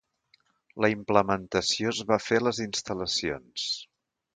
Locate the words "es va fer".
1.95-2.43